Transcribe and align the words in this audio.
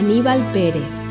Aníbal 0.00 0.40
Pérez. 0.54 1.10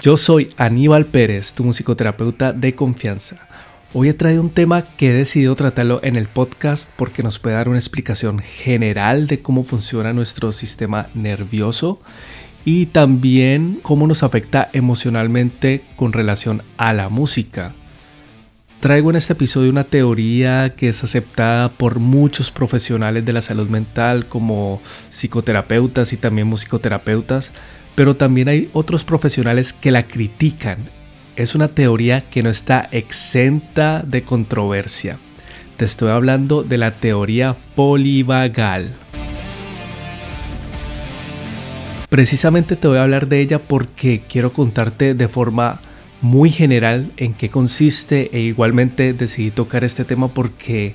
Yo 0.00 0.16
soy 0.16 0.50
Aníbal 0.56 1.06
Pérez, 1.06 1.54
tu 1.54 1.64
musicoterapeuta 1.64 2.52
de 2.52 2.76
confianza. 2.76 3.48
Hoy 3.94 4.10
he 4.10 4.14
traído 4.14 4.42
un 4.42 4.50
tema 4.50 4.82
que 4.96 5.10
he 5.10 5.12
decidido 5.12 5.56
tratarlo 5.56 5.98
en 6.04 6.14
el 6.14 6.28
podcast 6.28 6.88
porque 6.94 7.24
nos 7.24 7.40
puede 7.40 7.56
dar 7.56 7.68
una 7.68 7.78
explicación 7.78 8.38
general 8.38 9.26
de 9.26 9.42
cómo 9.42 9.64
funciona 9.64 10.12
nuestro 10.12 10.52
sistema 10.52 11.08
nervioso 11.14 12.00
y 12.64 12.86
también 12.86 13.80
cómo 13.82 14.06
nos 14.06 14.22
afecta 14.22 14.68
emocionalmente 14.72 15.82
con 15.96 16.12
relación 16.12 16.62
a 16.76 16.92
la 16.92 17.08
música. 17.08 17.74
Traigo 18.80 19.10
en 19.10 19.16
este 19.16 19.34
episodio 19.34 19.68
una 19.70 19.84
teoría 19.84 20.74
que 20.74 20.88
es 20.88 21.04
aceptada 21.04 21.68
por 21.68 21.98
muchos 21.98 22.50
profesionales 22.50 23.26
de 23.26 23.34
la 23.34 23.42
salud 23.42 23.68
mental 23.68 24.24
como 24.24 24.80
psicoterapeutas 25.10 26.14
y 26.14 26.16
también 26.16 26.46
musicoterapeutas, 26.46 27.52
pero 27.94 28.16
también 28.16 28.48
hay 28.48 28.70
otros 28.72 29.04
profesionales 29.04 29.74
que 29.74 29.90
la 29.90 30.04
critican. 30.04 30.78
Es 31.36 31.54
una 31.54 31.68
teoría 31.68 32.22
que 32.22 32.42
no 32.42 32.48
está 32.48 32.88
exenta 32.90 34.02
de 34.02 34.22
controversia. 34.22 35.18
Te 35.76 35.84
estoy 35.84 36.08
hablando 36.08 36.62
de 36.62 36.78
la 36.78 36.90
teoría 36.90 37.56
polivagal. 37.74 38.94
Precisamente 42.08 42.76
te 42.76 42.88
voy 42.88 42.96
a 42.96 43.02
hablar 43.02 43.28
de 43.28 43.42
ella 43.42 43.58
porque 43.58 44.22
quiero 44.26 44.54
contarte 44.54 45.12
de 45.12 45.28
forma 45.28 45.80
muy 46.20 46.50
general 46.50 47.10
en 47.16 47.34
qué 47.34 47.48
consiste 47.50 48.30
e 48.32 48.40
igualmente 48.40 49.12
decidí 49.12 49.50
tocar 49.50 49.84
este 49.84 50.04
tema 50.04 50.28
porque 50.28 50.94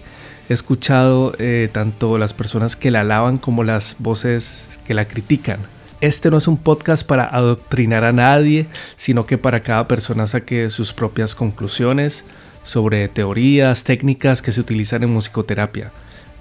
he 0.49 0.53
escuchado 0.53 1.33
eh, 1.39 1.69
tanto 1.71 2.17
las 2.17 2.33
personas 2.33 2.75
que 2.75 2.91
la 2.91 3.01
alaban 3.01 3.37
como 3.37 3.63
las 3.63 3.95
voces 3.99 4.79
que 4.85 4.93
la 4.93 5.07
critican. 5.07 5.59
Este 6.01 6.29
no 6.29 6.37
es 6.37 6.47
un 6.47 6.57
podcast 6.57 7.07
para 7.07 7.25
adoctrinar 7.25 8.03
a 8.03 8.11
nadie, 8.11 8.67
sino 8.97 9.25
que 9.25 9.37
para 9.37 9.63
cada 9.63 9.87
persona 9.87 10.27
saque 10.27 10.69
sus 10.69 10.93
propias 10.93 11.33
conclusiones 11.33 12.25
sobre 12.63 13.07
teorías, 13.07 13.83
técnicas 13.83 14.41
que 14.41 14.51
se 14.51 14.61
utilizan 14.61 15.03
en 15.03 15.13
musicoterapia. 15.13 15.91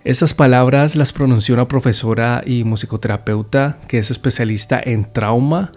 Estas 0.05 0.35
palabras 0.35 0.95
las 0.95 1.13
pronunció 1.13 1.55
una 1.55 1.69
profesora 1.69 2.43
y 2.47 2.65
musicoterapeuta 2.65 3.79
que 3.89 3.99
es 3.99 4.11
especialista 4.11 4.81
en 4.83 5.13
trauma 5.13 5.73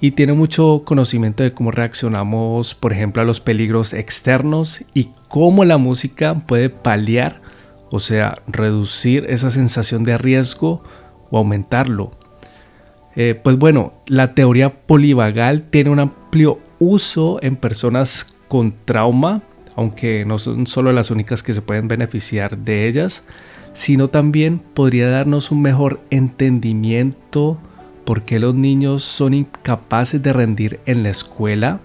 y 0.00 0.12
tiene 0.12 0.34
mucho 0.34 0.82
conocimiento 0.84 1.42
de 1.42 1.52
cómo 1.52 1.70
reaccionamos, 1.70 2.74
por 2.74 2.92
ejemplo, 2.92 3.22
a 3.22 3.24
los 3.24 3.40
peligros 3.40 3.92
externos 3.92 4.84
y 4.94 5.10
cómo 5.34 5.64
la 5.64 5.78
música 5.78 6.34
puede 6.46 6.70
paliar, 6.70 7.42
o 7.90 7.98
sea, 7.98 8.40
reducir 8.46 9.26
esa 9.28 9.50
sensación 9.50 10.04
de 10.04 10.16
riesgo 10.16 10.84
o 11.28 11.38
aumentarlo. 11.38 12.12
Eh, 13.16 13.34
pues 13.42 13.58
bueno, 13.58 13.94
la 14.06 14.34
teoría 14.34 14.86
polivagal 14.86 15.64
tiene 15.70 15.90
un 15.90 15.98
amplio 15.98 16.60
uso 16.78 17.40
en 17.42 17.56
personas 17.56 18.32
con 18.46 18.76
trauma, 18.84 19.42
aunque 19.74 20.24
no 20.24 20.38
son 20.38 20.68
solo 20.68 20.92
las 20.92 21.10
únicas 21.10 21.42
que 21.42 21.52
se 21.52 21.62
pueden 21.62 21.88
beneficiar 21.88 22.56
de 22.58 22.86
ellas, 22.86 23.24
sino 23.72 24.10
también 24.10 24.60
podría 24.60 25.10
darnos 25.10 25.50
un 25.50 25.62
mejor 25.62 26.00
entendimiento 26.10 27.58
por 28.04 28.22
qué 28.22 28.38
los 28.38 28.54
niños 28.54 29.02
son 29.02 29.34
incapaces 29.34 30.22
de 30.22 30.32
rendir 30.32 30.78
en 30.86 31.02
la 31.02 31.10
escuela 31.10 31.80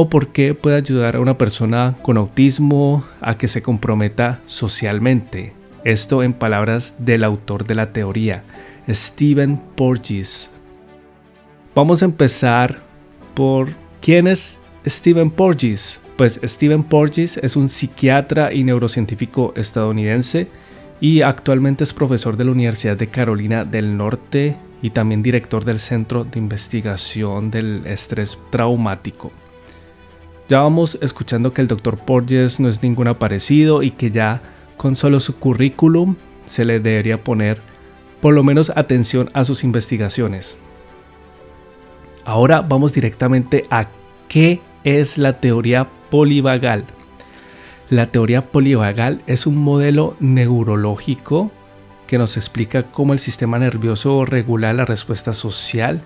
o 0.00 0.08
por 0.08 0.28
qué 0.28 0.54
puede 0.54 0.76
ayudar 0.76 1.16
a 1.16 1.20
una 1.20 1.38
persona 1.38 1.96
con 2.02 2.18
autismo 2.18 3.04
a 3.20 3.36
que 3.36 3.48
se 3.48 3.62
comprometa 3.62 4.40
socialmente. 4.46 5.54
Esto 5.82 6.22
en 6.22 6.34
palabras 6.34 6.94
del 7.00 7.24
autor 7.24 7.66
de 7.66 7.74
la 7.74 7.92
teoría, 7.92 8.44
Stephen 8.88 9.60
Porges. 9.74 10.52
Vamos 11.74 12.00
a 12.00 12.04
empezar 12.04 12.78
por 13.34 13.70
quién 14.00 14.28
es 14.28 14.60
Stephen 14.86 15.32
Porges. 15.32 16.00
Pues 16.16 16.38
Stephen 16.44 16.84
Porges 16.84 17.36
es 17.38 17.56
un 17.56 17.68
psiquiatra 17.68 18.54
y 18.54 18.62
neurocientífico 18.62 19.52
estadounidense 19.56 20.46
y 21.00 21.22
actualmente 21.22 21.82
es 21.82 21.92
profesor 21.92 22.36
de 22.36 22.44
la 22.44 22.52
Universidad 22.52 22.96
de 22.96 23.08
Carolina 23.08 23.64
del 23.64 23.96
Norte 23.96 24.58
y 24.80 24.90
también 24.90 25.24
director 25.24 25.64
del 25.64 25.80
Centro 25.80 26.22
de 26.22 26.38
Investigación 26.38 27.50
del 27.50 27.84
Estrés 27.84 28.38
Traumático. 28.50 29.32
Ya 30.48 30.62
vamos 30.62 30.98
escuchando 31.02 31.52
que 31.52 31.60
el 31.60 31.68
Dr. 31.68 31.98
Porges 31.98 32.58
no 32.58 32.68
es 32.68 32.82
ningún 32.82 33.06
aparecido 33.08 33.82
y 33.82 33.90
que 33.90 34.10
ya 34.10 34.40
con 34.78 34.96
solo 34.96 35.20
su 35.20 35.36
currículum 35.36 36.16
se 36.46 36.64
le 36.64 36.80
debería 36.80 37.22
poner 37.22 37.60
por 38.22 38.32
lo 38.32 38.42
menos 38.42 38.72
atención 38.74 39.28
a 39.34 39.44
sus 39.44 39.62
investigaciones. 39.62 40.56
Ahora 42.24 42.62
vamos 42.62 42.94
directamente 42.94 43.66
a 43.70 43.88
qué 44.28 44.60
es 44.84 45.18
la 45.18 45.34
teoría 45.34 45.86
polivagal. 46.10 46.84
La 47.90 48.06
teoría 48.06 48.46
polivagal 48.46 49.22
es 49.26 49.46
un 49.46 49.56
modelo 49.56 50.16
neurológico 50.18 51.50
que 52.06 52.16
nos 52.16 52.38
explica 52.38 52.84
cómo 52.84 53.12
el 53.12 53.18
sistema 53.18 53.58
nervioso 53.58 54.24
regula 54.24 54.72
la 54.72 54.86
respuesta 54.86 55.34
social 55.34 56.00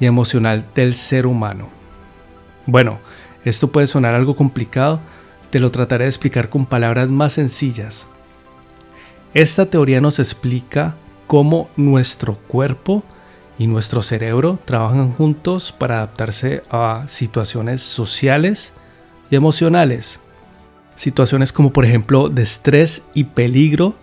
y 0.00 0.06
emocional 0.06 0.64
del 0.74 0.96
ser 0.96 1.28
humano. 1.28 1.68
Bueno, 2.66 2.98
esto 3.44 3.70
puede 3.70 3.86
sonar 3.86 4.14
algo 4.14 4.36
complicado, 4.36 5.00
te 5.50 5.60
lo 5.60 5.70
trataré 5.70 6.04
de 6.04 6.10
explicar 6.10 6.48
con 6.48 6.66
palabras 6.66 7.08
más 7.10 7.34
sencillas. 7.34 8.08
Esta 9.34 9.66
teoría 9.66 10.00
nos 10.00 10.18
explica 10.18 10.96
cómo 11.26 11.68
nuestro 11.76 12.36
cuerpo 12.46 13.02
y 13.58 13.66
nuestro 13.66 14.02
cerebro 14.02 14.58
trabajan 14.64 15.12
juntos 15.12 15.72
para 15.72 15.96
adaptarse 15.96 16.62
a 16.70 17.04
situaciones 17.06 17.82
sociales 17.82 18.72
y 19.30 19.36
emocionales. 19.36 20.20
Situaciones 20.96 21.52
como 21.52 21.72
por 21.72 21.84
ejemplo 21.84 22.28
de 22.28 22.42
estrés 22.42 23.02
y 23.14 23.24
peligro, 23.24 23.94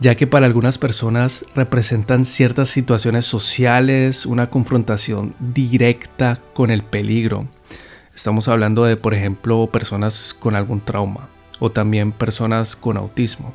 ya 0.00 0.14
que 0.14 0.26
para 0.26 0.46
algunas 0.46 0.78
personas 0.78 1.44
representan 1.54 2.24
ciertas 2.24 2.68
situaciones 2.70 3.26
sociales, 3.26 4.24
una 4.24 4.48
confrontación 4.48 5.34
directa 5.38 6.38
con 6.54 6.70
el 6.70 6.82
peligro. 6.82 7.46
Estamos 8.20 8.48
hablando 8.48 8.84
de 8.84 8.98
por 8.98 9.14
ejemplo 9.14 9.66
personas 9.72 10.36
con 10.38 10.54
algún 10.54 10.82
trauma 10.82 11.30
o 11.58 11.70
también 11.72 12.12
personas 12.12 12.76
con 12.76 12.98
autismo. 12.98 13.54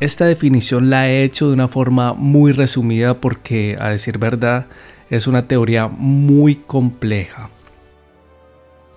Esta 0.00 0.24
definición 0.24 0.88
la 0.88 1.10
he 1.10 1.22
hecho 1.22 1.48
de 1.48 1.52
una 1.52 1.68
forma 1.68 2.14
muy 2.14 2.52
resumida 2.52 3.20
porque, 3.20 3.76
a 3.78 3.90
decir 3.90 4.16
verdad, 4.16 4.68
es 5.10 5.26
una 5.26 5.46
teoría 5.46 5.88
muy 5.88 6.54
compleja. 6.54 7.50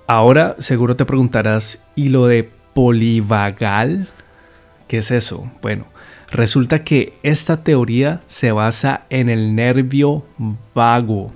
Ahora 0.07 0.55
seguro 0.59 0.95
te 0.95 1.03
preguntarás, 1.03 1.83
¿y 1.97 2.07
lo 2.07 2.27
de 2.27 2.49
polivagal? 2.73 4.07
¿Qué 4.87 4.99
es 4.99 5.11
eso? 5.11 5.51
Bueno, 5.61 5.83
resulta 6.31 6.85
que 6.85 7.11
esta 7.23 7.61
teoría 7.61 8.21
se 8.25 8.53
basa 8.53 9.01
en 9.09 9.27
el 9.27 9.53
nervio 9.53 10.23
vago. 10.73 11.33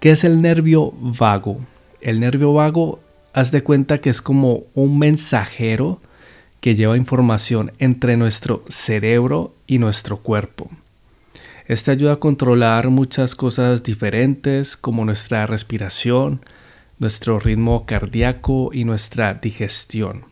¿Qué 0.00 0.12
es 0.12 0.24
el 0.24 0.40
nervio 0.40 0.94
vago? 0.98 1.60
El 2.00 2.20
nervio 2.20 2.52
vago, 2.52 3.00
haz 3.32 3.50
de 3.50 3.62
cuenta 3.62 3.98
que 3.98 4.10
es 4.10 4.22
como 4.22 4.64
un 4.74 4.98
mensajero 4.98 6.00
que 6.60 6.74
lleva 6.74 6.96
información 6.96 7.72
entre 7.78 8.16
nuestro 8.16 8.64
cerebro 8.68 9.54
y 9.66 9.78
nuestro 9.78 10.18
cuerpo. 10.18 10.70
Este 11.66 11.90
ayuda 11.90 12.14
a 12.14 12.20
controlar 12.20 12.88
muchas 12.88 13.34
cosas 13.34 13.82
diferentes 13.82 14.76
como 14.76 15.04
nuestra 15.04 15.46
respiración, 15.46 16.40
nuestro 16.98 17.38
ritmo 17.38 17.84
cardíaco 17.84 18.70
y 18.72 18.84
nuestra 18.84 19.34
digestión. 19.34 20.24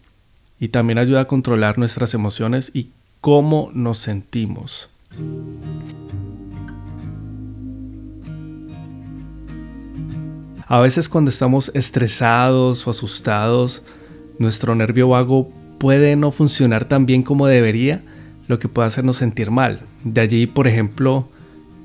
Y 0.59 0.69
también 0.69 0.99
ayuda 0.99 1.23
a 1.23 1.27
controlar 1.27 1.79
nuestras 1.79 2.15
emociones 2.15 2.71
y 2.73 2.91
cómo 3.21 3.71
nos 3.75 3.99
sentimos. 3.99 4.89
A 10.69 10.81
veces 10.81 11.09
cuando 11.09 11.31
estamos 11.31 11.71
estresados 11.75 12.87
o 12.87 12.91
asustados, 12.91 13.85
nuestro 14.39 14.75
nervio 14.75 15.09
vago 15.09 15.49
puede 15.79 16.17
no 16.17 16.33
funcionar 16.33 16.87
tan 16.87 17.07
bien 17.07 17.23
como 17.23 17.47
debería, 17.47 18.03
lo 18.49 18.59
que 18.59 18.69
puede 18.69 18.87
hacernos 18.89 19.19
sentir 19.19 19.53
mal. 19.53 19.83
De 20.03 20.21
allí, 20.21 20.47
por 20.49 20.67
ejemplo, 20.67 21.29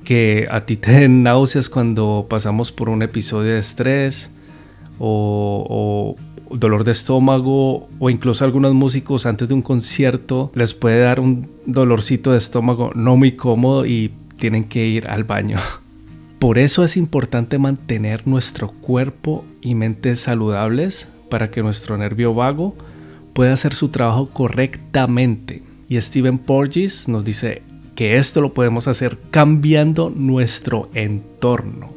que 0.04 0.48
a 0.50 0.62
ti 0.62 0.76
te 0.76 0.92
den 0.92 1.22
náuseas 1.22 1.68
cuando 1.68 2.26
pasamos 2.28 2.72
por 2.72 2.88
un 2.88 3.02
episodio 3.02 3.52
de 3.52 3.60
estrés 3.60 4.32
o, 4.98 6.16
dolor 6.50 6.82
de 6.84 6.92
estómago 6.92 7.88
o 7.98 8.10
incluso 8.10 8.44
algunos 8.44 8.74
músicos 8.74 9.26
antes 9.26 9.48
de 9.48 9.54
un 9.54 9.62
concierto 9.62 10.52
les 10.54 10.74
puede 10.74 11.00
dar 11.00 11.18
un 11.18 11.48
dolorcito 11.66 12.32
de 12.32 12.38
estómago 12.38 12.90
no 12.94 13.16
muy 13.16 13.32
cómodo 13.32 13.86
y 13.86 14.12
tienen 14.36 14.64
que 14.64 14.84
ir 14.84 15.08
al 15.08 15.24
baño. 15.24 15.58
Por 16.42 16.58
eso 16.58 16.82
es 16.82 16.96
importante 16.96 17.56
mantener 17.56 18.26
nuestro 18.26 18.66
cuerpo 18.68 19.44
y 19.60 19.76
mente 19.76 20.16
saludables 20.16 21.06
para 21.30 21.52
que 21.52 21.62
nuestro 21.62 21.96
nervio 21.96 22.34
vago 22.34 22.74
puede 23.32 23.52
hacer 23.52 23.74
su 23.74 23.90
trabajo 23.90 24.28
correctamente. 24.30 25.62
Y 25.88 26.00
Steven 26.00 26.38
Porges 26.38 27.06
nos 27.06 27.24
dice 27.24 27.62
que 27.94 28.16
esto 28.16 28.40
lo 28.40 28.54
podemos 28.54 28.88
hacer 28.88 29.18
cambiando 29.30 30.10
nuestro 30.10 30.90
entorno. 30.94 31.92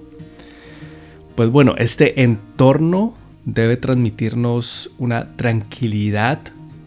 Pues 1.33 1.49
bueno, 1.49 1.73
este 1.79 2.21
entorno 2.21 3.15
debe 3.45 3.77
transmitirnos 3.77 4.91
una 4.99 5.35
tranquilidad 5.37 6.37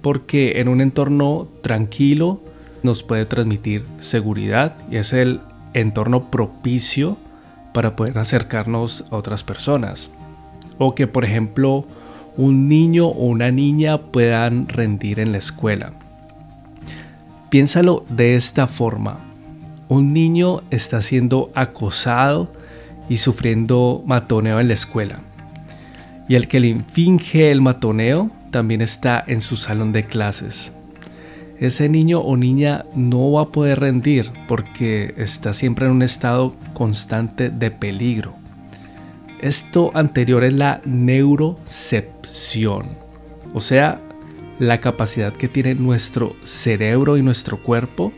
porque 0.01 0.61
en 0.61 0.69
un 0.69 0.81
entorno 0.81 1.49
tranquilo 1.61 2.41
nos 2.85 3.03
puede 3.03 3.27
transmitir 3.27 3.83
seguridad 3.99 4.79
y 4.93 4.99
es 4.99 5.13
el 5.13 5.41
entorno 5.75 6.31
propicio 6.31 7.19
para 7.79 7.95
poder 7.95 8.19
acercarnos 8.19 9.05
a 9.13 9.15
otras 9.15 9.45
personas. 9.45 10.11
O 10.79 10.97
que 10.97 11.07
por 11.07 11.25
ejemplo 11.25 11.85
un 12.37 12.69
niño 12.69 13.07
o 13.07 13.27
una 13.27 13.53
niña 13.53 13.99
puedan 13.99 14.67
rendir 14.67 15.21
en 15.21 15.31
la 15.31 15.39
escuela. 15.39 15.93
Piénsalo 17.51 18.05
de 18.09 18.35
esta 18.35 18.67
forma. 18.67 19.19
Un 19.89 20.13
niño 20.13 20.63
está 20.71 21.01
siendo 21.03 21.53
acosado 21.55 22.53
y 23.09 23.19
sufriendo 23.19 24.03
matoneo 24.05 24.59
en 24.59 24.67
la 24.67 24.75
escuela. 24.75 25.21
Y 26.29 26.35
el 26.35 26.49
que 26.49 26.59
le 26.59 26.83
finge 26.83 27.53
el 27.53 27.61
matoneo 27.61 28.29
también 28.51 28.81
está 28.81 29.23
en 29.25 29.41
su 29.41 29.57
salón 29.57 29.93
de 29.93 30.05
clases. 30.05 30.73
Ese 31.61 31.89
niño 31.89 32.21
o 32.21 32.37
niña 32.37 32.85
no 32.95 33.33
va 33.33 33.43
a 33.43 33.49
poder 33.49 33.81
rendir 33.81 34.31
porque 34.47 35.13
está 35.17 35.53
siempre 35.53 35.87
en 35.87 35.93
un 35.93 36.03
estado 36.03 36.55
constante 36.73 37.51
de 37.51 37.73
peligro. 37.73 38.37
Esto 39.41 39.91
anterior 39.95 40.45
es 40.45 40.53
la 40.53 40.81
neurocepción, 40.85 42.87
o 43.55 43.61
sea, 43.61 44.01
la 44.59 44.81
capacidad 44.81 45.33
que 45.33 45.49
tiene 45.49 45.75
nuestro 45.75 46.37
cerebro 46.43 47.17
y 47.17 47.23
nuestro 47.23 47.63
cuerpo 47.63 48.13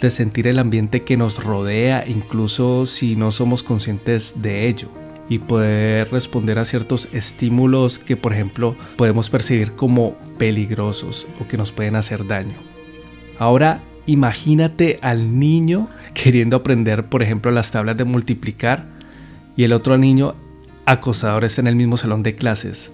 de 0.00 0.10
sentir 0.10 0.46
el 0.46 0.58
ambiente 0.58 1.04
que 1.04 1.16
nos 1.16 1.42
rodea, 1.42 2.06
incluso 2.06 2.86
si 2.86 3.16
no 3.16 3.32
somos 3.32 3.62
conscientes 3.62 4.42
de 4.42 4.68
ello, 4.68 4.88
y 5.32 5.38
poder 5.38 6.10
responder 6.10 6.58
a 6.58 6.66
ciertos 6.66 7.08
estímulos 7.10 7.98
que, 7.98 8.18
por 8.18 8.34
ejemplo, 8.34 8.76
podemos 8.96 9.30
percibir 9.30 9.72
como 9.72 10.14
peligrosos 10.36 11.26
o 11.40 11.48
que 11.48 11.56
nos 11.56 11.72
pueden 11.72 11.96
hacer 11.96 12.26
daño. 12.26 12.56
Ahora, 13.38 13.80
imagínate 14.04 14.98
al 15.00 15.38
niño 15.38 15.88
queriendo 16.14 16.56
aprender, 16.56 17.04
por 17.04 17.22
ejemplo, 17.22 17.50
las 17.50 17.70
tablas 17.70 17.96
de 17.96 18.04
multiplicar 18.04 18.84
y 19.56 19.64
el 19.64 19.72
otro 19.72 19.96
niño 19.96 20.34
acosador 20.84 21.44
está 21.44 21.62
en 21.62 21.68
el 21.68 21.76
mismo 21.76 21.96
salón 21.96 22.22
de 22.22 22.34
clases. 22.34 22.92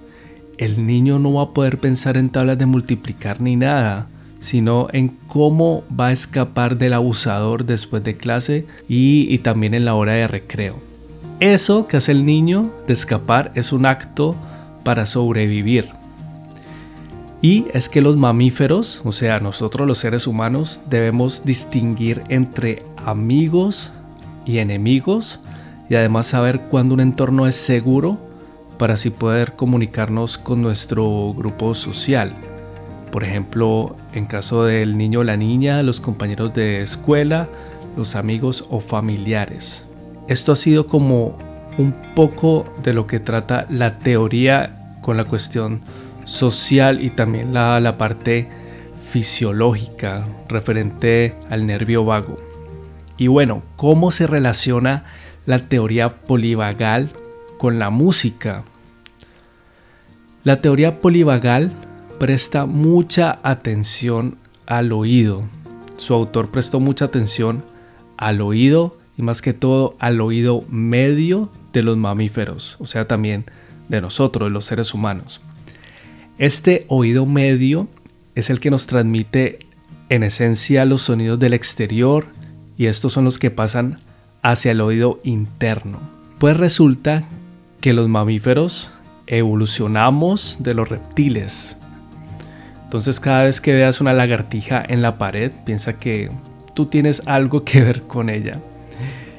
El 0.58 0.87
niño 0.87 1.19
no 1.19 1.35
va 1.35 1.43
a 1.43 1.55
poder 1.55 1.79
pensar 1.79 2.17
en 2.17 2.31
tablas 2.31 2.58
de 2.58 2.67
multiplicar 2.67 3.43
ni 3.43 3.56
nada, 3.56 4.06
sino 4.38 4.87
en 4.93 5.08
cómo 5.26 5.82
va 5.90 6.08
a 6.08 6.12
escapar 6.12 6.79
del 6.79 6.93
abusador 6.93 7.64
después 7.64 8.05
de 8.05 8.17
clase 8.17 8.64
y, 8.88 9.26
y 9.29 9.38
también 9.38 9.75
en 9.75 9.85
la 9.85 9.96
hora 9.96 10.12
de 10.12 10.29
recreo. 10.29 10.88
Eso 11.40 11.87
que 11.87 11.97
hace 11.97 12.11
el 12.11 12.26
niño 12.26 12.73
de 12.88 12.95
escapar 12.95 13.52
es 13.54 13.73
un 13.73 13.87
acto 13.87 14.35
para 14.83 15.07
sobrevivir. 15.07 15.90
Y 17.40 17.66
es 17.73 17.88
que 17.88 18.00
los 18.00 18.16
mamíferos, 18.16 19.02
o 19.04 19.12
sea, 19.12 19.38
nosotros 19.38 19.87
los 19.87 19.99
seres 19.99 20.26
humanos, 20.26 20.80
debemos 20.90 21.45
distinguir 21.45 22.25
entre 22.28 22.83
amigos 23.07 23.92
y 24.47 24.59
enemigos 24.59 25.38
y 25.88 25.95
además 25.95 26.26
saber 26.26 26.62
cuándo 26.62 26.95
un 26.95 27.00
entorno 27.00 27.47
es 27.47 27.54
seguro 27.54 28.18
para 28.76 28.95
así 28.95 29.11
poder 29.11 29.54
comunicarnos 29.54 30.38
con 30.38 30.61
nuestro 30.61 31.33
grupo 31.35 31.75
social. 31.75 32.35
Por 33.12 33.23
ejemplo, 33.23 33.95
en 34.12 34.26
caso 34.26 34.64
del 34.64 34.99
niño 34.99 35.21
o 35.21 35.25
la 35.25 35.37
niña, 35.37 35.85
los 35.85 36.00
compañeros 36.00 36.52
de 36.52 36.83
escuela, 36.83 37.49
los 37.97 38.16
amigos 38.16 38.66
o 38.71 38.80
familiares. 38.80 39.88
Esto 40.28 40.52
ha 40.52 40.56
sido 40.56 40.87
como 40.87 41.37
un 41.78 41.94
poco 42.14 42.73
de 42.82 42.92
lo 42.92 43.06
que 43.06 43.20
trata 43.20 43.66
la 43.70 43.99
teoría 43.99 44.99
con 45.00 45.16
la 45.16 45.25
cuestión 45.25 45.80
social 46.25 47.02
y 47.02 47.11
también 47.11 47.54
la, 47.54 47.97
parte 47.99 48.49
fisiológica 49.11 50.26
referente 50.49 51.35
al 51.50 51.66
nervio 51.66 52.04
vago. 52.04 52.37
Y 53.16 53.26
bueno, 53.26 53.62
¿cómo 53.76 54.11
se 54.11 54.26
relaciona 54.26 55.04
la 55.49 55.61
teoría 55.61 56.20
polivagal 56.20 57.11
con 57.56 57.78
la 57.78 57.88
música. 57.88 58.64
La 60.44 60.61
teoría 60.61 61.00
polivagal 61.00 61.73
presta 62.18 62.66
mucha 62.66 63.38
atención 63.42 64.37
al 64.66 64.92
oído. 64.92 65.44
Su 65.97 66.12
autor 66.12 66.50
prestó 66.50 66.80
mucha 66.80 67.06
atención 67.06 67.64
al 68.18 68.42
oído 68.42 68.98
y 69.18 69.22
más 69.22 69.42
que 69.42 69.52
todo 69.52 69.96
al 69.98 70.20
oído 70.20 70.64
medio 70.70 71.50
de 71.72 71.82
los 71.82 71.96
mamíferos, 71.98 72.76
o 72.78 72.87
sea 72.87 73.06
también 73.06 73.44
de 73.88 74.00
nosotros, 74.00 74.50
los 74.50 74.64
seres 74.64 74.94
humanos. 74.94 75.40
Este 76.38 76.84
oído 76.88 77.26
medio 77.26 77.88
es 78.37 78.48
el 78.48 78.60
que 78.60 78.70
nos 78.70 78.87
transmite 78.87 79.58
en 80.08 80.22
esencia 80.22 80.84
los 80.84 81.02
sonidos 81.02 81.38
del 81.38 81.52
exterior 81.52 82.26
y 82.76 82.87
estos 82.87 83.12
son 83.12 83.25
los 83.25 83.38
que 83.38 83.50
pasan 83.50 83.98
hacia 84.42 84.70
el 84.70 84.80
oído 84.80 85.20
interno. 85.25 85.98
Pues 86.38 86.56
resulta 86.56 87.25
que 87.80 87.92
los 87.92 88.08
mamíferos 88.08 88.92
evolucionamos 89.26 90.58
de 90.60 90.75
los 90.75 90.88
reptiles. 90.88 91.76
Entonces 92.84 93.18
cada 93.18 93.44
vez 93.44 93.60
que 93.60 93.75
veas 93.75 94.00
una 94.00 94.12
lagartija 94.12 94.82
en 94.88 95.02
la 95.02 95.18
pared, 95.18 95.52
piensa 95.66 95.98
que 95.98 96.30
tú 96.75 96.87
tienes 96.87 97.22
algo 97.26 97.64
que 97.64 97.82
ver 97.82 98.02
con 98.02 98.30
ella. 98.30 98.60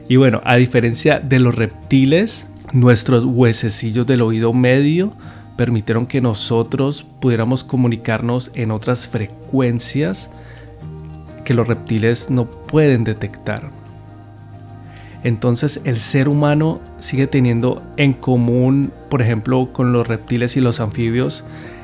Y 0.10 0.16
bueno, 0.16 0.42
a 0.44 0.56
diferencia 0.56 1.20
de 1.20 1.40
los 1.40 1.54
reptiles, 1.54 2.48
nuestros 2.74 3.24
huesecillos 3.24 4.08
del 4.08 4.24
oído 4.24 4.54
medio 4.54 5.14
permitieron 5.56 6.08
que 6.08 6.20
nosotros 6.20 7.06
pudiéramos 7.22 7.64
comunicarnos 7.64 8.52
en 8.56 8.72
otras 8.72 9.08
frecuencias 9.08 10.32
que 11.46 11.54
los 11.54 11.68
reptiles 11.68 12.32
no 12.32 12.46
pueden 12.46 13.04
detectar. 13.04 13.70
Entonces 15.24 15.80
el 15.84 16.00
ser 16.00 16.28
humano 16.28 16.82
sigue 16.98 17.28
teniendo 17.28 17.84
en 17.96 18.14
común, 18.14 18.92
por 19.12 19.22
ejemplo, 19.22 19.72
con 19.72 19.94
los 19.94 20.08
reptiles 20.08 20.58
y 20.58 20.62
los 20.62 20.80
anfibios, 20.80 21.44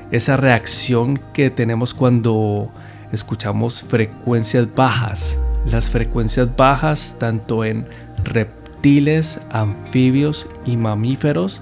esa 0.09 0.35
reacción 0.35 1.19
que 1.33 1.51
tenemos 1.51 1.93
cuando 1.93 2.71
escuchamos 3.11 3.83
frecuencias 3.83 4.73
bajas. 4.73 5.39
Las 5.65 5.89
frecuencias 5.89 6.55
bajas, 6.55 7.17
tanto 7.19 7.65
en 7.65 7.85
reptiles, 8.25 9.39
anfibios 9.51 10.49
y 10.65 10.77
mamíferos, 10.77 11.61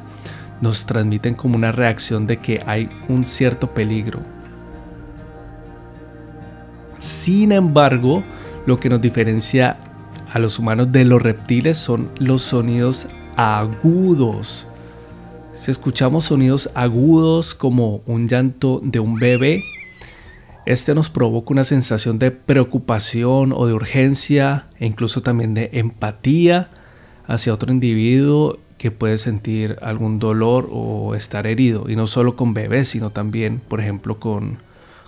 nos 0.62 0.86
transmiten 0.86 1.36
como 1.36 1.55
una 1.55 1.72
reacción 1.72 2.25
de 2.25 2.38
que 2.38 2.62
hay 2.65 2.89
un 3.10 3.25
cierto 3.25 3.74
peligro. 3.74 4.22
Sin 7.00 7.51
embargo, 7.51 8.24
lo 8.65 8.79
que 8.79 8.89
nos 8.89 9.01
diferencia 9.01 9.77
a 10.32 10.39
los 10.39 10.58
humanos 10.58 10.91
de 10.91 11.03
los 11.03 11.22
reptiles 11.22 11.77
son 11.77 12.10
los 12.17 12.41
sonidos 12.41 13.08
agudos. 13.36 14.67
Si 15.53 15.70
escuchamos 15.70 16.25
sonidos 16.25 16.70
agudos 16.74 17.53
como 17.53 18.01
un 18.05 18.27
llanto 18.27 18.79
de 18.84 19.00
un 19.00 19.15
bebé, 19.15 19.62
este 20.65 20.96
nos 20.96 21.10
provoca 21.10 21.51
una 21.51 21.63
sensación 21.63 22.20
de 22.20 22.32
preocupación 22.32 23.53
o 23.53 23.67
de 23.67 23.74
urgencia 23.74 24.67
e 24.79 24.86
incluso 24.86 25.22
también 25.22 25.53
de 25.53 25.70
empatía 25.74 26.70
hacia 27.27 27.53
otro 27.53 27.72
individuo 27.72 28.60
que 28.77 28.91
puede 28.91 29.17
sentir 29.17 29.77
algún 29.82 30.20
dolor 30.20 30.70
o 30.72 31.15
estar 31.15 31.48
herido. 31.48 31.89
Y 31.89 31.96
no 31.96 32.08
solo 32.08 32.36
con 32.36 32.53
bebés, 32.53 32.89
sino 32.89 33.12
también, 33.12 33.60
por 33.60 33.82
ejemplo, 33.82 34.20
con, 34.20 34.60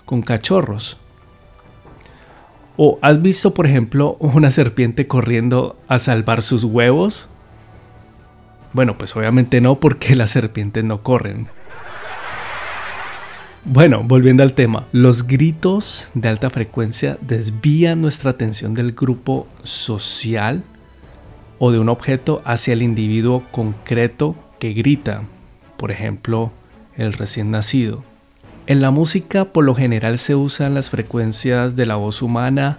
con 0.04 0.22
cachorros. 0.22 0.98
¿O 2.76 2.98
has 3.00 3.22
visto, 3.22 3.54
por 3.54 3.66
ejemplo, 3.66 4.16
una 4.20 4.50
serpiente 4.50 5.06
corriendo 5.06 5.76
a 5.88 5.98
salvar 5.98 6.42
sus 6.42 6.64
huevos? 6.64 7.28
Bueno, 8.72 8.98
pues 8.98 9.16
obviamente 9.16 9.62
no 9.62 9.80
porque 9.80 10.14
las 10.16 10.30
serpientes 10.30 10.84
no 10.84 11.02
corren. 11.02 11.48
Bueno, 13.68 14.04
volviendo 14.04 14.44
al 14.44 14.52
tema, 14.52 14.86
los 14.92 15.26
gritos 15.26 16.08
de 16.14 16.28
alta 16.28 16.50
frecuencia 16.50 17.18
desvían 17.20 18.00
nuestra 18.00 18.30
atención 18.30 18.74
del 18.74 18.92
grupo 18.92 19.48
social 19.64 20.62
o 21.58 21.72
de 21.72 21.80
un 21.80 21.88
objeto 21.88 22.42
hacia 22.44 22.74
el 22.74 22.82
individuo 22.82 23.42
concreto 23.50 24.36
que 24.60 24.72
grita, 24.72 25.24
por 25.78 25.90
ejemplo, 25.90 26.52
el 26.94 27.12
recién 27.12 27.50
nacido. 27.50 28.04
En 28.68 28.80
la 28.80 28.92
música 28.92 29.46
por 29.46 29.64
lo 29.64 29.74
general 29.74 30.18
se 30.18 30.36
usan 30.36 30.74
las 30.74 30.88
frecuencias 30.90 31.74
de 31.74 31.86
la 31.86 31.96
voz 31.96 32.22
humana 32.22 32.78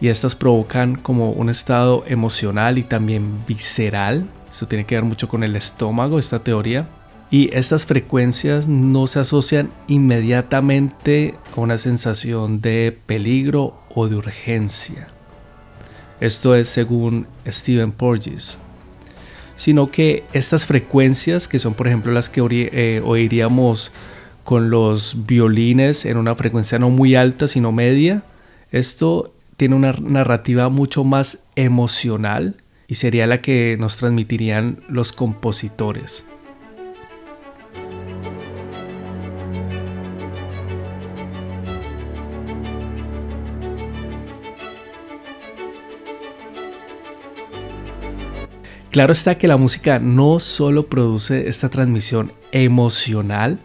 y 0.00 0.08
estas 0.08 0.34
provocan 0.34 0.96
como 0.96 1.30
un 1.30 1.50
estado 1.50 2.02
emocional 2.08 2.78
y 2.78 2.82
también 2.82 3.38
visceral. 3.46 4.26
Esto 4.50 4.66
tiene 4.66 4.86
que 4.86 4.96
ver 4.96 5.04
mucho 5.04 5.28
con 5.28 5.44
el 5.44 5.54
estómago, 5.54 6.18
esta 6.18 6.40
teoría. 6.40 6.88
Y 7.30 7.48
estas 7.56 7.86
frecuencias 7.86 8.66
no 8.66 9.06
se 9.06 9.20
asocian 9.20 9.70
inmediatamente 9.86 11.36
a 11.56 11.60
una 11.60 11.78
sensación 11.78 12.60
de 12.60 12.98
peligro 13.06 13.80
o 13.94 14.08
de 14.08 14.16
urgencia. 14.16 15.06
Esto 16.20 16.56
es 16.56 16.68
según 16.68 17.28
Stephen 17.46 17.92
Porges. 17.92 18.58
Sino 19.54 19.86
que 19.86 20.24
estas 20.32 20.66
frecuencias, 20.66 21.46
que 21.46 21.60
son 21.60 21.74
por 21.74 21.86
ejemplo 21.86 22.12
las 22.12 22.28
que 22.28 22.40
eh, 22.72 23.00
oiríamos 23.04 23.92
con 24.42 24.70
los 24.70 25.26
violines 25.26 26.06
en 26.06 26.16
una 26.16 26.34
frecuencia 26.34 26.80
no 26.80 26.90
muy 26.90 27.14
alta, 27.14 27.46
sino 27.46 27.70
media. 27.70 28.24
Esto 28.72 29.32
tiene 29.56 29.76
una 29.76 29.92
narrativa 29.92 30.68
mucho 30.68 31.04
más 31.04 31.44
emocional 31.54 32.56
y 32.88 32.96
sería 32.96 33.28
la 33.28 33.40
que 33.40 33.76
nos 33.78 33.98
transmitirían 33.98 34.80
los 34.88 35.12
compositores. 35.12 36.24
Claro 48.90 49.12
está 49.12 49.38
que 49.38 49.46
la 49.46 49.56
música 49.56 50.00
no 50.00 50.40
solo 50.40 50.88
produce 50.88 51.48
esta 51.48 51.68
transmisión 51.68 52.32
emocional, 52.50 53.60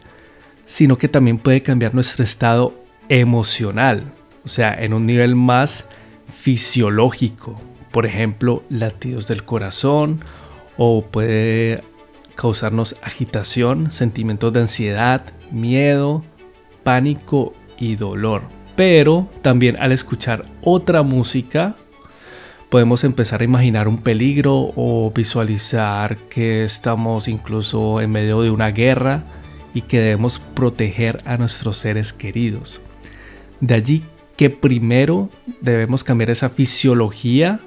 sino 0.66 1.00
que 1.00 1.08
también 1.08 1.40
puede 1.40 1.64
cambiar 1.64 1.96
nuestro 1.96 2.24
estado 2.24 2.76
emocional, 3.10 4.14
o 4.44 4.50
sea, 4.50 4.74
en 4.74 4.94
un 4.94 5.08
nivel 5.08 5.36
más 5.36 5.88
fisiológico, 6.32 7.60
por 7.92 8.06
ejemplo, 8.06 8.64
latidos 8.70 9.28
del 9.28 9.44
corazón 9.44 10.24
o 10.78 11.04
puede 11.06 11.84
causarnos 12.36 12.96
agitación, 13.02 13.92
sentimientos 13.92 14.54
de 14.54 14.62
ansiedad, 14.62 15.24
miedo, 15.50 16.24
pánico 16.84 17.54
y 17.80 17.96
dolor. 17.96 18.44
Pero 18.76 19.28
también 19.42 19.76
al 19.80 19.92
escuchar 19.92 20.46
otra 20.62 21.02
música 21.02 21.78
podemos 22.70 23.04
empezar 23.04 23.42
a 23.42 23.46
imaginar 23.46 23.88
un 23.88 23.98
peligro 23.98 24.74
o 24.76 25.12
visualizar 25.16 26.18
que 26.30 26.64
estamos 26.64 27.28
incluso 27.28 28.02
en 28.02 28.12
medio 28.12 28.42
de 28.42 28.52
una 28.52 28.72
guerra 28.72 29.24
y 29.74 29.82
que 29.82 30.00
debemos 30.00 30.40
proteger 30.40 31.22
a 31.26 31.38
nuestros 31.38 31.78
seres 31.78 32.14
queridos. 32.14 32.82
De 33.60 33.76
allí 33.76 34.04
que 34.38 34.50
primero 34.50 35.30
debemos 35.62 36.04
cambiar 36.04 36.30
esa 36.30 36.50
fisiología 36.50 37.60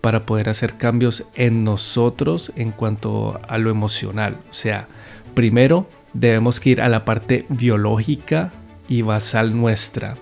para 0.00 0.26
poder 0.26 0.48
hacer 0.48 0.76
cambios 0.76 1.24
en 1.34 1.64
nosotros 1.64 2.52
en 2.56 2.72
cuanto 2.72 3.40
a 3.48 3.58
lo 3.58 3.70
emocional. 3.70 4.38
O 4.50 4.54
sea, 4.54 4.86
primero 5.34 5.88
debemos 6.12 6.64
ir 6.66 6.80
a 6.80 6.88
la 6.88 7.04
parte 7.04 7.46
biológica 7.48 8.52
y 8.88 9.02
basal 9.02 9.56
nuestra. 9.56 10.16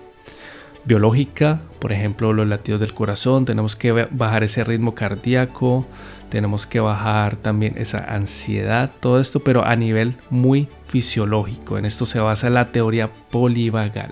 Biológica, 0.85 1.61
por 1.79 1.93
ejemplo, 1.93 2.33
los 2.33 2.47
latidos 2.47 2.81
del 2.81 2.93
corazón, 2.93 3.45
tenemos 3.45 3.75
que 3.75 3.91
bajar 3.91 4.43
ese 4.43 4.63
ritmo 4.65 4.93
cardíaco, 4.95 5.85
tenemos 6.29 6.65
que 6.65 6.81
bajar 6.81 7.37
también 7.37 7.75
esa 7.77 7.99
ansiedad, 7.99 8.91
todo 8.99 9.19
esto, 9.19 9.39
pero 9.41 9.65
a 9.65 9.75
nivel 9.75 10.15
muy 10.29 10.67
fisiológico. 10.87 11.77
En 11.77 11.85
esto 11.85 12.05
se 12.05 12.19
basa 12.19 12.49
la 12.49 12.71
teoría 12.71 13.09
polivagal. 13.29 14.11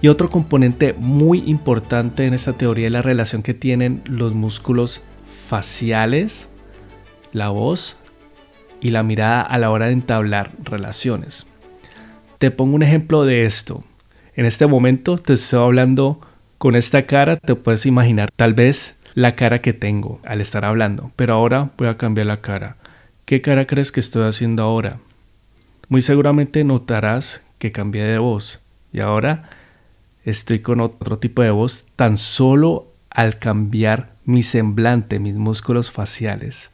Y 0.00 0.08
otro 0.08 0.30
componente 0.30 0.94
muy 0.96 1.42
importante 1.46 2.26
en 2.26 2.34
esta 2.34 2.52
teoría 2.52 2.86
es 2.86 2.92
la 2.92 3.02
relación 3.02 3.42
que 3.42 3.54
tienen 3.54 4.02
los 4.06 4.34
músculos 4.34 5.02
faciales, 5.48 6.48
la 7.32 7.48
voz 7.48 7.98
y 8.80 8.90
la 8.90 9.02
mirada 9.02 9.42
a 9.42 9.58
la 9.58 9.70
hora 9.70 9.86
de 9.86 9.92
entablar 9.92 10.52
relaciones. 10.62 11.46
Te 12.38 12.50
pongo 12.50 12.76
un 12.76 12.82
ejemplo 12.82 13.24
de 13.24 13.46
esto. 13.46 13.84
En 14.36 14.44
este 14.44 14.66
momento 14.66 15.16
te 15.16 15.32
estoy 15.32 15.60
hablando 15.60 16.20
con 16.58 16.76
esta 16.76 17.06
cara, 17.06 17.38
te 17.38 17.54
puedes 17.54 17.86
imaginar 17.86 18.28
tal 18.36 18.52
vez 18.52 18.98
la 19.14 19.34
cara 19.34 19.62
que 19.62 19.72
tengo 19.72 20.20
al 20.26 20.42
estar 20.42 20.66
hablando, 20.66 21.10
pero 21.16 21.32
ahora 21.32 21.70
voy 21.78 21.88
a 21.88 21.96
cambiar 21.96 22.26
la 22.26 22.42
cara. 22.42 22.76
¿Qué 23.24 23.40
cara 23.40 23.66
crees 23.66 23.92
que 23.92 24.00
estoy 24.00 24.28
haciendo 24.28 24.62
ahora? 24.62 24.98
Muy 25.88 26.02
seguramente 26.02 26.64
notarás 26.64 27.42
que 27.56 27.72
cambié 27.72 28.04
de 28.04 28.18
voz 28.18 28.60
y 28.92 29.00
ahora 29.00 29.48
estoy 30.22 30.58
con 30.58 30.82
otro 30.82 31.18
tipo 31.18 31.40
de 31.40 31.50
voz 31.50 31.86
tan 31.96 32.18
solo 32.18 32.92
al 33.08 33.38
cambiar 33.38 34.16
mi 34.26 34.42
semblante, 34.42 35.18
mis 35.18 35.34
músculos 35.34 35.90
faciales. 35.90 36.72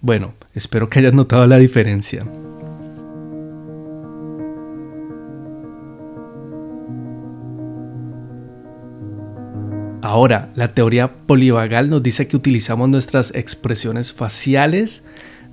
Bueno, 0.00 0.32
espero 0.54 0.88
que 0.88 1.00
hayas 1.00 1.12
notado 1.12 1.46
la 1.46 1.58
diferencia. 1.58 2.24
Ahora, 10.12 10.50
la 10.56 10.74
teoría 10.74 11.10
polivagal 11.10 11.88
nos 11.88 12.02
dice 12.02 12.28
que 12.28 12.36
utilizamos 12.36 12.86
nuestras 12.86 13.34
expresiones 13.34 14.12
faciales, 14.12 15.04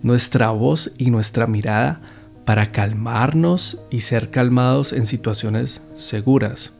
nuestra 0.03 0.49
voz 0.49 0.91
y 0.97 1.11
nuestra 1.11 1.47
mirada 1.47 2.01
para 2.43 2.73
calmarnos 2.73 3.79
y 3.89 4.01
ser 4.01 4.31
calmados 4.31 4.91
en 4.91 5.05
situaciones 5.05 5.81
seguras. 5.95 6.73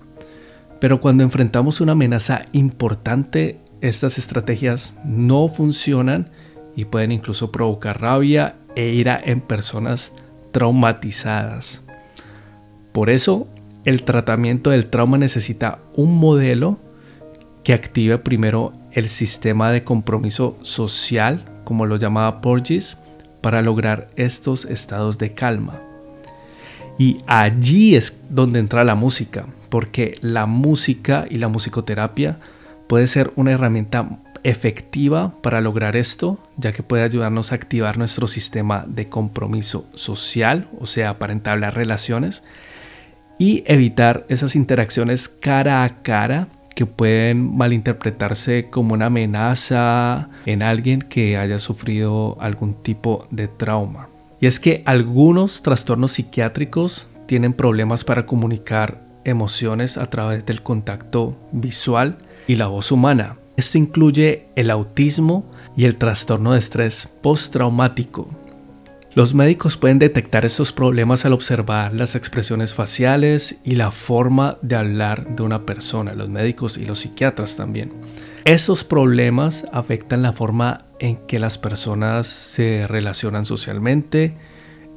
Pero 0.81 0.99
cuando 0.99 1.23
enfrentamos 1.23 1.79
una 1.79 1.93
amenaza 1.93 2.41
importante, 2.51 3.61
estas 3.79 4.17
estrategias 4.17 4.95
no 5.05 5.47
funcionan 5.47 6.31
y 6.75 6.83
pueden 6.83 7.13
incluso 7.13 7.49
provocar 7.49 8.01
rabia 8.01 8.57
e 8.75 8.89
ira 8.89 9.21
en 9.23 9.39
personas 9.39 10.11
traumatizadas. 10.51 11.81
Por 12.91 13.09
eso, 13.09 13.47
el 13.85 14.03
tratamiento 14.03 14.69
del 14.69 14.87
trauma 14.87 15.17
necesita 15.17 15.79
un 15.95 16.17
modelo 16.17 16.88
que 17.63 17.73
active 17.73 18.17
primero 18.17 18.73
el 18.91 19.09
sistema 19.09 19.71
de 19.71 19.83
compromiso 19.83 20.57
social, 20.61 21.45
como 21.63 21.85
lo 21.85 21.97
llamaba 21.97 22.41
Porges, 22.41 22.97
para 23.41 23.61
lograr 23.61 24.07
estos 24.15 24.65
estados 24.65 25.17
de 25.17 25.33
calma. 25.33 25.81
Y 26.97 27.19
allí 27.27 27.95
es 27.95 28.23
donde 28.29 28.59
entra 28.59 28.83
la 28.83 28.95
música, 28.95 29.45
porque 29.69 30.17
la 30.21 30.45
música 30.45 31.25
y 31.29 31.35
la 31.35 31.47
musicoterapia 31.47 32.39
puede 32.87 33.07
ser 33.07 33.31
una 33.35 33.51
herramienta 33.51 34.19
efectiva 34.43 35.33
para 35.41 35.61
lograr 35.61 35.95
esto, 35.95 36.39
ya 36.57 36.71
que 36.71 36.83
puede 36.83 37.03
ayudarnos 37.03 37.51
a 37.51 37.55
activar 37.55 37.97
nuestro 37.97 38.27
sistema 38.27 38.85
de 38.87 39.07
compromiso 39.07 39.87
social, 39.93 40.69
o 40.79 40.85
sea, 40.85 41.19
para 41.19 41.33
entablar 41.33 41.75
relaciones, 41.75 42.43
y 43.37 43.63
evitar 43.67 44.25
esas 44.27 44.55
interacciones 44.55 45.29
cara 45.29 45.83
a 45.83 46.01
cara 46.01 46.49
que 46.79 46.85
pueden 46.85 47.57
malinterpretarse 47.57 48.69
como 48.69 48.93
una 48.93 49.07
amenaza 49.07 50.29
en 50.45 50.63
alguien 50.63 51.01
que 51.01 51.35
haya 51.35 51.59
sufrido 51.59 52.37
algún 52.39 52.73
tipo 52.73 53.27
de 53.31 53.49
trauma. 53.49 54.07
Y 54.39 54.47
es 54.47 54.61
que 54.61 54.81
algunos 54.85 55.61
trastornos 55.61 56.13
psiquiátricos 56.13 57.09
tienen 57.25 57.51
problemas 57.51 58.05
para 58.05 58.25
comunicar 58.25 59.01
emociones 59.25 59.97
a 59.97 60.05
través 60.05 60.45
del 60.45 60.63
contacto 60.63 61.35
visual 61.51 62.19
y 62.47 62.55
la 62.55 62.67
voz 62.67 62.93
humana. 62.93 63.35
Esto 63.57 63.77
incluye 63.77 64.45
el 64.55 64.71
autismo 64.71 65.51
y 65.75 65.83
el 65.83 65.97
trastorno 65.97 66.53
de 66.53 66.59
estrés 66.59 67.09
postraumático. 67.21 68.29
Los 69.19 69.33
médicos 69.33 69.75
pueden 69.75 69.99
detectar 69.99 70.45
estos 70.45 70.71
problemas 70.71 71.25
al 71.25 71.33
observar 71.33 71.93
las 71.93 72.15
expresiones 72.15 72.73
faciales 72.73 73.59
y 73.65 73.75
la 73.75 73.91
forma 73.91 74.57
de 74.61 74.77
hablar 74.77 75.35
de 75.35 75.43
una 75.43 75.65
persona, 75.65 76.13
los 76.13 76.29
médicos 76.29 76.77
y 76.77 76.85
los 76.85 76.99
psiquiatras 76.99 77.57
también. 77.57 77.91
Esos 78.45 78.85
problemas 78.85 79.67
afectan 79.73 80.21
la 80.21 80.31
forma 80.31 80.85
en 80.99 81.17
que 81.27 81.37
las 81.37 81.57
personas 81.57 82.27
se 82.27 82.85
relacionan 82.87 83.43
socialmente, 83.43 84.37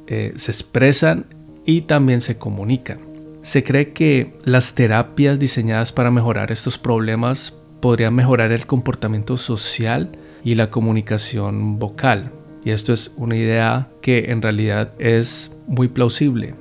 eh, 0.07 0.31
se 0.37 0.51
expresan 0.51 1.25
y 1.65 1.81
también 1.81 2.21
se 2.21 2.37
comunican. 2.37 3.01
Se 3.41 3.65
cree 3.65 3.91
que 3.91 4.37
las 4.45 4.73
terapias 4.73 5.37
diseñadas 5.37 5.91
para 5.91 6.11
mejorar 6.11 6.49
estos 6.49 6.77
problemas 6.77 7.59
podrían 7.81 8.15
mejorar 8.15 8.53
el 8.53 8.67
comportamiento 8.67 9.35
social 9.35 10.17
y 10.45 10.55
la 10.55 10.69
comunicación 10.69 11.77
vocal. 11.77 12.31
Y 12.65 12.71
esto 12.71 12.93
es 12.93 13.13
una 13.17 13.35
idea 13.35 13.89
que 14.01 14.31
en 14.31 14.41
realidad 14.41 14.93
es 14.99 15.55
muy 15.67 15.87
plausible. 15.87 16.55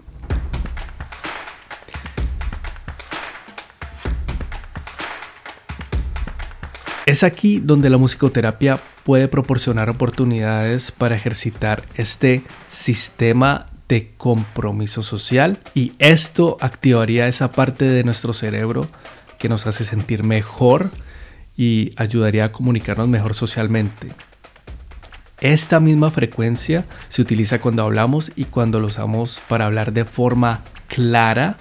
Es 7.07 7.25
aquí 7.25 7.59
donde 7.59 7.91
la 7.91 7.99
musicoterapia 7.99 8.79
puede 9.05 9.29
proporcionar 9.29 9.91
oportunidades 9.91 10.93
para 10.93 11.17
ejercitar 11.17 11.83
este 11.97 12.43
sistema 12.71 13.67
de 13.89 14.13
compromiso 14.17 15.03
social 15.03 15.59
y 15.75 15.93
esto 15.99 16.57
activaría 16.61 17.29
esa 17.29 17.53
parte 17.53 17.85
de 17.87 18.05
nuestro 18.05 18.33
cerebro 18.33 18.87
que 19.39 19.49
nos 19.49 19.67
hace 19.67 19.83
sentir 19.85 20.23
mejor 20.23 20.91
y 21.57 21.91
ayudaría 21.97 22.47
a 22.47 22.53
comunicarnos 22.53 23.09
mejor 23.09 23.35
socialmente. 23.35 24.09
Esta 25.43 25.81
misma 25.81 26.13
frecuencia 26.13 26.85
se 27.09 27.21
utiliza 27.21 27.61
cuando 27.61 27.83
hablamos 27.83 28.31
y 28.37 28.45
cuando 28.45 28.79
lo 28.79 28.87
usamos 28.87 29.41
para 29.49 29.67
hablar 29.67 29.93
de 29.93 30.05
forma 30.05 30.63
clara 30.87 31.57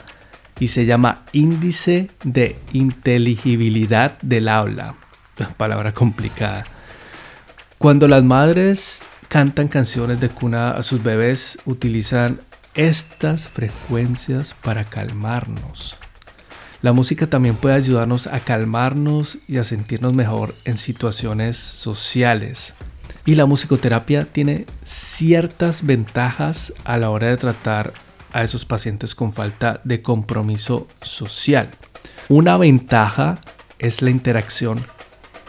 y 0.60 0.68
se 0.68 0.86
llama 0.86 1.24
índice 1.32 2.12
de 2.24 2.60
inteligibilidad 2.74 4.20
del 4.22 4.50
habla 4.50 4.94
palabra 5.58 5.96
complicada. 5.96 6.64
Cuando 7.80 8.08
las 8.08 8.24
madres 8.24 9.02
cantan 9.28 9.68
canciones 9.68 10.20
de 10.20 10.30
cuna 10.30 10.70
a 10.70 10.84
sus 10.84 11.02
bebés, 11.02 11.58
utilizan 11.66 12.40
estas 12.76 13.50
frecuencias 13.50 14.54
para 14.54 14.84
calmarnos. 14.84 15.96
La 16.84 16.94
música 16.94 17.26
también 17.26 17.56
puede 17.56 17.74
ayudarnos 17.74 18.28
a 18.28 18.42
calmarnos 18.42 19.40
y 19.48 19.58
a 19.58 19.64
sentirnos 19.64 20.14
mejor 20.14 20.54
en 20.66 20.78
situaciones 20.78 21.58
sociales. 21.58 22.76
Y 23.26 23.36
la 23.36 23.46
musicoterapia 23.46 24.26
tiene 24.26 24.66
ciertas 24.84 25.86
ventajas 25.86 26.74
a 26.84 26.98
la 26.98 27.10
hora 27.10 27.30
de 27.30 27.38
tratar 27.38 27.94
a 28.34 28.44
esos 28.44 28.66
pacientes 28.66 29.14
con 29.14 29.34
falta 29.34 29.82
de 29.84 30.02
compromiso 30.02 30.88
social. 31.02 31.70
Una 32.30 32.58
ventaja 32.58 33.40
es 33.78 34.02
la 34.02 34.10
interacción 34.10 34.86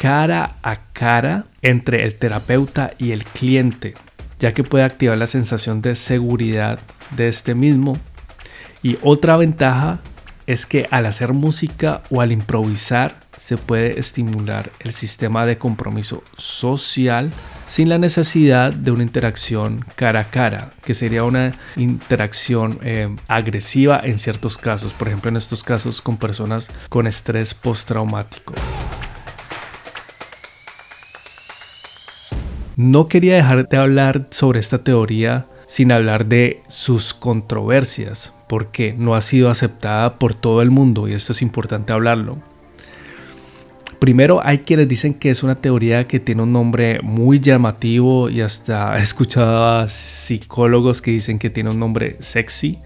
cara 0.02 0.56
a 0.64 0.86
cara 0.92 1.44
entre 1.62 2.04
el 2.04 2.18
terapeuta 2.18 2.92
y 2.98 3.12
el 3.12 3.24
cliente, 3.24 3.94
ya 4.40 4.52
que 4.52 4.64
puede 4.64 4.82
activar 4.82 5.16
la 5.16 5.28
sensación 5.28 5.80
de 5.80 5.94
seguridad 5.94 6.80
de 7.16 7.28
este 7.28 7.54
mismo. 7.54 7.96
Y 8.82 8.98
otra 9.02 9.36
ventaja 9.36 10.00
es 10.48 10.66
que 10.66 10.88
al 10.90 11.06
hacer 11.06 11.34
música 11.34 12.02
o 12.10 12.20
al 12.20 12.32
improvisar 12.32 13.20
se 13.42 13.56
puede 13.56 13.98
estimular 13.98 14.70
el 14.78 14.92
sistema 14.92 15.44
de 15.44 15.58
compromiso 15.58 16.22
social 16.36 17.32
sin 17.66 17.88
la 17.88 17.98
necesidad 17.98 18.72
de 18.72 18.92
una 18.92 19.02
interacción 19.02 19.84
cara 19.96 20.20
a 20.20 20.24
cara, 20.24 20.70
que 20.84 20.94
sería 20.94 21.24
una 21.24 21.52
interacción 21.74 22.78
eh, 22.84 23.12
agresiva 23.26 23.98
en 24.04 24.20
ciertos 24.20 24.58
casos, 24.58 24.92
por 24.92 25.08
ejemplo 25.08 25.28
en 25.28 25.36
estos 25.36 25.64
casos 25.64 26.00
con 26.00 26.18
personas 26.18 26.70
con 26.88 27.08
estrés 27.08 27.52
postraumático. 27.52 28.54
No 32.76 33.08
quería 33.08 33.34
dejar 33.34 33.68
de 33.68 33.76
hablar 33.76 34.28
sobre 34.30 34.60
esta 34.60 34.84
teoría 34.84 35.46
sin 35.66 35.90
hablar 35.90 36.26
de 36.26 36.62
sus 36.68 37.12
controversias, 37.12 38.34
porque 38.48 38.94
no 38.96 39.16
ha 39.16 39.20
sido 39.20 39.50
aceptada 39.50 40.20
por 40.20 40.32
todo 40.32 40.62
el 40.62 40.70
mundo 40.70 41.08
y 41.08 41.14
esto 41.14 41.32
es 41.32 41.42
importante 41.42 41.92
hablarlo. 41.92 42.51
Primero 44.02 44.44
hay 44.44 44.58
quienes 44.58 44.88
dicen 44.88 45.14
que 45.14 45.30
es 45.30 45.44
una 45.44 45.54
teoría 45.54 46.08
que 46.08 46.18
tiene 46.18 46.42
un 46.42 46.52
nombre 46.52 46.98
muy 47.04 47.38
llamativo 47.38 48.28
y 48.28 48.40
hasta 48.40 48.96
he 48.98 49.00
escuchado 49.00 49.64
a 49.64 49.86
psicólogos 49.86 51.00
que 51.00 51.12
dicen 51.12 51.38
que 51.38 51.50
tiene 51.50 51.70
un 51.70 51.78
nombre 51.78 52.16
sexy, 52.18 52.80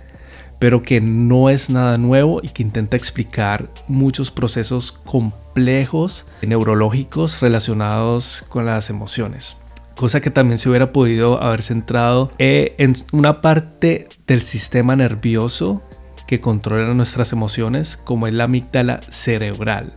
pero 0.59 0.83
que 0.83 1.01
no 1.01 1.49
es 1.49 1.71
nada 1.71 1.97
nuevo 1.97 2.41
y 2.43 2.51
que 2.51 2.63
intenta 2.63 2.99
explicar 2.99 3.71
muchos 3.89 4.31
procesos 4.31 4.93
complejos 4.93 6.27
neurológicos 6.43 7.41
relacionados 7.41 8.45
con 8.51 8.67
las 8.67 8.91
emociones 8.91 9.57
cosa 9.95 10.21
que 10.21 10.31
también 10.31 10.59
se 10.59 10.69
hubiera 10.69 10.93
podido 10.93 11.43
haber 11.43 11.63
centrado 11.63 12.31
eh, 12.39 12.75
en 12.77 12.93
una 13.13 13.41
parte 13.41 14.09
del 14.27 14.43
sistema 14.43 14.95
nervioso 14.95 15.83
que 16.27 16.43
controla 16.43 16.93
nuestras 16.93 17.33
emociones, 17.33 17.97
como 17.97 18.27
es 18.27 18.35
la 18.35 18.45
amígdala 18.45 19.01
cerebral. 19.09 19.95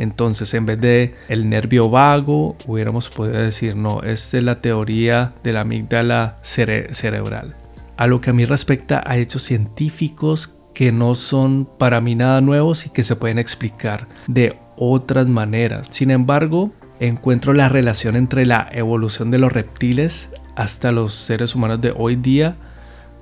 Entonces, 0.00 0.54
en 0.54 0.64
vez 0.64 0.80
de 0.80 1.14
el 1.28 1.50
nervio 1.50 1.90
vago, 1.90 2.56
hubiéramos 2.66 3.10
podido 3.10 3.38
decir, 3.38 3.76
no, 3.76 4.02
esta 4.02 4.38
es 4.38 4.42
la 4.42 4.54
teoría 4.54 5.34
de 5.42 5.52
la 5.52 5.60
amígdala 5.60 6.38
cerebral. 6.40 7.54
A 7.98 8.06
lo 8.06 8.22
que 8.22 8.30
a 8.30 8.32
mí 8.32 8.46
respecta, 8.46 9.02
hay 9.04 9.20
hechos 9.20 9.42
científicos 9.42 10.58
que 10.72 10.90
no 10.90 11.14
son 11.14 11.68
para 11.78 12.00
mí 12.00 12.14
nada 12.14 12.40
nuevos 12.40 12.86
y 12.86 12.90
que 12.90 13.02
se 13.02 13.14
pueden 13.14 13.38
explicar 13.38 14.08
de 14.26 14.56
otras 14.76 15.28
maneras. 15.28 15.88
Sin 15.90 16.10
embargo, 16.10 16.72
encuentro 16.98 17.52
la 17.52 17.68
relación 17.68 18.16
entre 18.16 18.46
la 18.46 18.70
evolución 18.72 19.30
de 19.30 19.36
los 19.36 19.52
reptiles 19.52 20.30
hasta 20.56 20.92
los 20.92 21.12
seres 21.12 21.54
humanos 21.54 21.82
de 21.82 21.92
hoy 21.94 22.16
día 22.16 22.56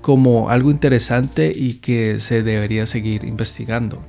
como 0.01 0.49
algo 0.49 0.71
interesante 0.71 1.51
y 1.53 1.81
que 1.81 2.21
se 2.21 2.45
debería 2.45 2.87
seguir 2.87 3.25
investigando. 3.25 4.01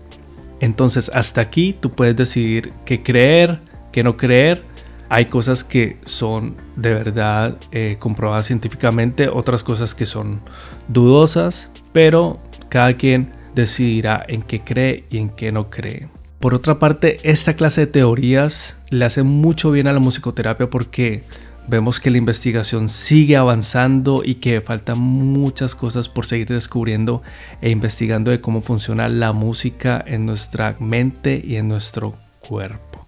Entonces 0.60 1.10
hasta 1.14 1.42
aquí 1.42 1.74
tú 1.80 1.92
puedes 1.92 2.16
decidir 2.16 2.74
qué 2.86 3.02
creer, 3.04 3.62
qué 3.92 4.04
no 4.04 4.18
creer. 4.18 4.64
Hay 5.10 5.26
cosas 5.26 5.64
que 5.64 5.98
son 6.04 6.56
de 6.76 6.94
verdad 6.94 7.58
eh, 7.72 7.98
comprobadas 8.00 8.46
científicamente, 8.46 9.28
otras 9.28 9.64
cosas 9.64 9.96
que 9.96 10.06
son 10.06 10.42
dudosas, 10.88 11.72
pero 11.94 12.38
cada 12.70 12.94
quien 12.94 13.30
decidirá 13.56 14.24
en 14.28 14.44
qué 14.44 14.60
cree 14.60 15.06
y 15.10 15.18
en 15.18 15.30
qué 15.32 15.52
no 15.52 15.70
cree. 15.70 16.10
Por 16.40 16.54
otra 16.54 16.80
parte, 16.80 17.18
esta 17.24 17.56
clase 17.56 17.82
de 17.82 17.88
teorías 17.88 18.78
le 18.92 19.04
hace 19.04 19.24
mucho 19.24 19.72
bien 19.72 19.88
a 19.88 19.94
la 19.94 20.00
musicoterapia 20.00 20.70
porque 20.70 21.24
vemos 21.70 22.00
que 22.00 22.10
la 22.10 22.18
investigación 22.18 22.90
sigue 22.90 23.38
avanzando 23.38 24.24
y 24.26 24.36
que 24.36 24.60
faltan 24.60 25.00
muchas 25.00 25.76
cosas 25.76 26.10
por 26.10 26.26
seguir 26.26 26.48
descubriendo 26.48 27.22
e 27.62 27.70
investigando 27.70 28.32
de 28.32 28.42
cómo 28.42 28.62
funciona 28.62 29.08
la 29.08 29.34
música 29.34 30.04
en 30.06 30.26
nuestra 30.26 30.76
mente 30.80 31.42
y 31.44 31.56
en 31.58 31.68
nuestro 31.68 32.14
cuerpo. 32.40 33.08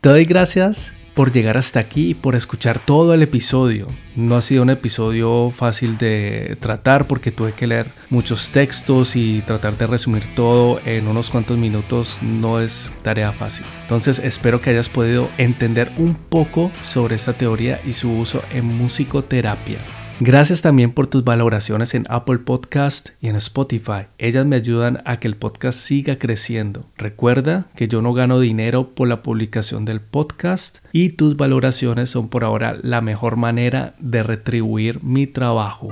Te 0.00 0.08
doy 0.08 0.24
gracias 0.24 0.92
por 1.14 1.32
llegar 1.32 1.56
hasta 1.56 1.80
aquí 1.80 2.10
y 2.10 2.14
por 2.14 2.36
escuchar 2.36 2.78
todo 2.78 3.14
el 3.14 3.22
episodio. 3.22 3.88
No 4.16 4.36
ha 4.36 4.42
sido 4.42 4.62
un 4.62 4.70
episodio 4.70 5.50
fácil 5.54 5.98
de 5.98 6.56
tratar 6.60 7.06
porque 7.06 7.32
tuve 7.32 7.52
que 7.52 7.66
leer 7.66 7.86
muchos 8.08 8.50
textos 8.50 9.16
y 9.16 9.42
tratar 9.42 9.76
de 9.76 9.86
resumir 9.86 10.22
todo 10.34 10.80
en 10.84 11.08
unos 11.08 11.30
cuantos 11.30 11.58
minutos 11.58 12.18
no 12.22 12.60
es 12.60 12.92
tarea 13.02 13.32
fácil. 13.32 13.66
Entonces 13.82 14.18
espero 14.18 14.60
que 14.60 14.70
hayas 14.70 14.88
podido 14.88 15.28
entender 15.38 15.92
un 15.96 16.14
poco 16.14 16.70
sobre 16.82 17.16
esta 17.16 17.32
teoría 17.32 17.80
y 17.86 17.92
su 17.92 18.10
uso 18.12 18.42
en 18.52 18.64
musicoterapia. 18.64 19.78
Gracias 20.22 20.60
también 20.60 20.92
por 20.92 21.06
tus 21.06 21.24
valoraciones 21.24 21.94
en 21.94 22.04
Apple 22.10 22.40
Podcast 22.40 23.08
y 23.22 23.28
en 23.28 23.36
Spotify. 23.36 24.04
Ellas 24.18 24.44
me 24.44 24.56
ayudan 24.56 25.00
a 25.06 25.18
que 25.18 25.26
el 25.26 25.34
podcast 25.34 25.78
siga 25.78 26.18
creciendo. 26.18 26.84
Recuerda 26.98 27.68
que 27.74 27.88
yo 27.88 28.02
no 28.02 28.12
gano 28.12 28.38
dinero 28.38 28.90
por 28.94 29.08
la 29.08 29.22
publicación 29.22 29.86
del 29.86 30.02
podcast 30.02 30.84
y 30.92 31.10
tus 31.10 31.38
valoraciones 31.38 32.10
son 32.10 32.28
por 32.28 32.44
ahora 32.44 32.76
la 32.82 33.00
mejor 33.00 33.36
manera 33.36 33.94
de 33.98 34.22
retribuir 34.22 35.02
mi 35.02 35.26
trabajo. 35.26 35.88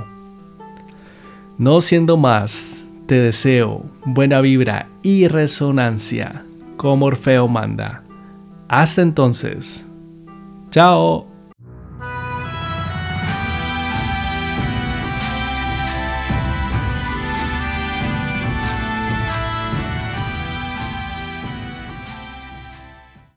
No 1.56 1.80
siendo 1.80 2.18
más, 2.18 2.84
te 3.06 3.14
deseo 3.14 3.86
buena 4.04 4.42
vibra 4.42 4.90
y 5.02 5.26
resonancia 5.26 6.44
como 6.76 7.06
Orfeo 7.06 7.48
manda. 7.48 8.02
Hasta 8.68 9.00
entonces. 9.00 9.86
Chao. 10.68 11.37